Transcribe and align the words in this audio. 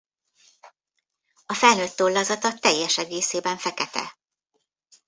A 1.45 1.53
felnőtt 1.53 1.95
tollazata 1.95 2.59
teljes 2.59 2.97
egészében 2.97 3.57
fekete. 3.57 4.17